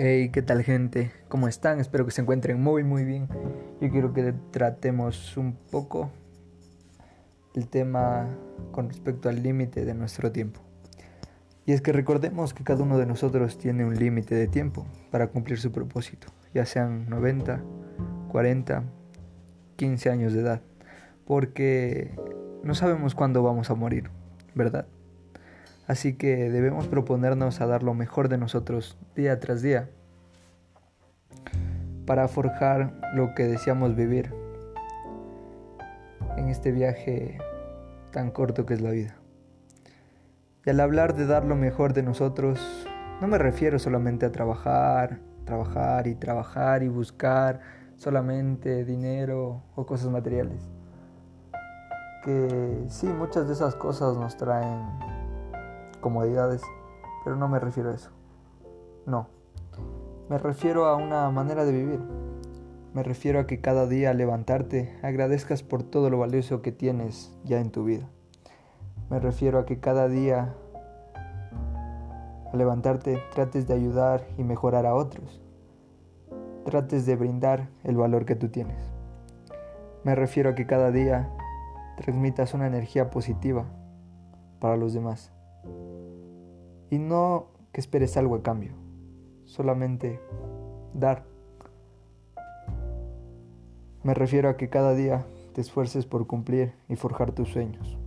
[0.00, 1.10] Hey, ¿qué tal gente?
[1.26, 1.80] ¿Cómo están?
[1.80, 3.26] Espero que se encuentren muy muy bien.
[3.80, 6.12] Yo quiero que tratemos un poco
[7.56, 8.28] el tema
[8.70, 10.60] con respecto al límite de nuestro tiempo.
[11.66, 15.26] Y es que recordemos que cada uno de nosotros tiene un límite de tiempo para
[15.26, 17.60] cumplir su propósito, ya sean 90,
[18.30, 18.84] 40,
[19.74, 20.62] 15 años de edad,
[21.26, 22.14] porque
[22.62, 24.10] no sabemos cuándo vamos a morir,
[24.54, 24.86] ¿verdad?
[25.88, 29.88] Así que debemos proponernos a dar lo mejor de nosotros día tras día
[32.04, 34.34] para forjar lo que deseamos vivir
[36.36, 37.38] en este viaje
[38.12, 39.16] tan corto que es la vida.
[40.66, 42.86] Y al hablar de dar lo mejor de nosotros,
[43.22, 47.60] no me refiero solamente a trabajar, trabajar y trabajar y buscar
[47.96, 50.68] solamente dinero o cosas materiales.
[52.24, 55.07] Que sí, muchas de esas cosas nos traen
[56.00, 56.62] comodidades,
[57.24, 58.10] pero no me refiero a eso.
[59.06, 59.28] No.
[60.28, 62.00] Me refiero a una manera de vivir.
[62.94, 67.34] Me refiero a que cada día al levantarte agradezcas por todo lo valioso que tienes
[67.44, 68.08] ya en tu vida.
[69.10, 70.54] Me refiero a que cada día
[72.52, 75.40] al levantarte trates de ayudar y mejorar a otros.
[76.64, 78.78] Trates de brindar el valor que tú tienes.
[80.04, 81.30] Me refiero a que cada día
[81.96, 83.64] transmitas una energía positiva
[84.60, 85.32] para los demás.
[86.90, 88.72] Y no que esperes algo a cambio,
[89.44, 90.20] solamente
[90.94, 91.24] dar.
[94.02, 97.98] Me refiero a que cada día te esfuerces por cumplir y forjar tus sueños.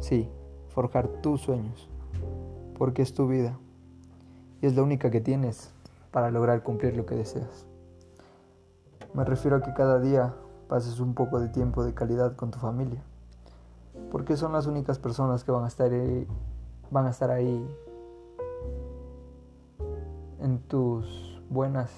[0.00, 0.28] Sí,
[0.68, 1.88] forjar tus sueños,
[2.76, 3.58] porque es tu vida
[4.60, 5.72] y es la única que tienes
[6.10, 7.66] para lograr cumplir lo que deseas.
[9.14, 10.34] Me refiero a que cada día
[10.68, 13.02] pases un poco de tiempo de calidad con tu familia
[14.12, 16.28] porque son las únicas personas que van a estar ahí,
[16.90, 17.66] van a estar ahí
[20.38, 21.90] en tus buenas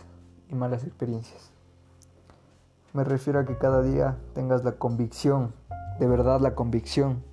[0.48, 1.50] y malas experiencias.
[2.92, 5.54] Me refiero a que cada día tengas la convicción,
[5.98, 7.24] de verdad la convicción,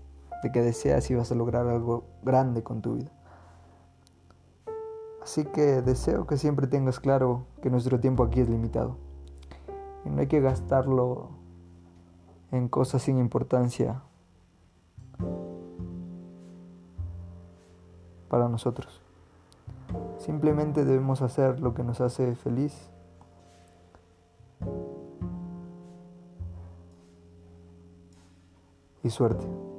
[0.42, 3.12] de que deseas y vas a lograr algo grande con tu vida.
[5.22, 8.98] Así que deseo que siempre tengas claro que nuestro tiempo aquí es limitado.
[10.06, 11.30] Y no hay que gastarlo
[12.52, 14.02] en cosas sin importancia
[18.32, 19.02] para nosotros.
[20.18, 22.90] Simplemente debemos hacer lo que nos hace feliz.
[29.04, 29.71] Y suerte.